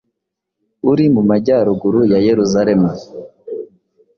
uri 0.91 1.05
mu 1.15 1.21
majyaruguru 1.29 1.99
ya 2.11 2.19
Yeruzalemu. 2.27 2.89